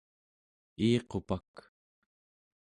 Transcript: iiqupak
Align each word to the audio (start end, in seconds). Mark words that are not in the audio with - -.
iiqupak 0.87 1.53